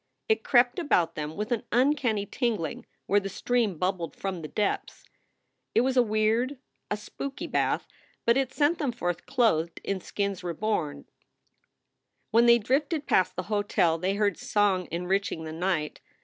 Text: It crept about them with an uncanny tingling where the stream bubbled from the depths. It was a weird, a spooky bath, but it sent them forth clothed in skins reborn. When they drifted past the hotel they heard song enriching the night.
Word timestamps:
It 0.27 0.43
crept 0.43 0.79
about 0.79 1.13
them 1.13 1.35
with 1.35 1.51
an 1.51 1.61
uncanny 1.71 2.25
tingling 2.25 2.87
where 3.05 3.19
the 3.19 3.29
stream 3.29 3.77
bubbled 3.77 4.15
from 4.15 4.41
the 4.41 4.47
depths. 4.47 5.03
It 5.75 5.81
was 5.81 5.95
a 5.95 6.01
weird, 6.01 6.57
a 6.89 6.97
spooky 6.97 7.45
bath, 7.45 7.85
but 8.25 8.35
it 8.35 8.51
sent 8.51 8.79
them 8.79 8.91
forth 8.93 9.27
clothed 9.27 9.79
in 9.83 10.01
skins 10.01 10.43
reborn. 10.43 11.05
When 12.31 12.47
they 12.47 12.57
drifted 12.57 13.05
past 13.05 13.35
the 13.35 13.43
hotel 13.43 13.99
they 13.99 14.15
heard 14.15 14.39
song 14.39 14.87
enriching 14.89 15.43
the 15.43 15.53
night. 15.53 16.01